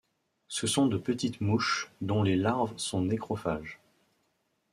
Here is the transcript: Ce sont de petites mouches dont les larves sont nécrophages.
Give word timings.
Ce 0.47 0.65
sont 0.65 0.87
de 0.87 0.97
petites 0.97 1.41
mouches 1.41 1.91
dont 2.01 2.23
les 2.23 2.35
larves 2.35 2.75
sont 2.75 3.03
nécrophages. 3.03 3.79